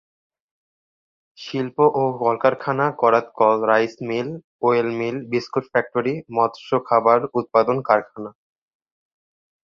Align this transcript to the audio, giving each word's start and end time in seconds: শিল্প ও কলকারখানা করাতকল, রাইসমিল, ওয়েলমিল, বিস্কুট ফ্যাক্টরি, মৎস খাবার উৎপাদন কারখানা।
শিল্প 1.37 1.77
ও 1.93 2.03
কলকারখানা 2.21 2.85
করাতকল, 3.01 3.55
রাইসমিল, 3.65 4.27
ওয়েলমিল, 4.61 5.17
বিস্কুট 5.31 5.65
ফ্যাক্টরি, 5.71 6.13
মৎস 6.37 6.67
খাবার 6.85 7.19
উৎপাদন 7.39 7.77
কারখানা। 7.81 8.31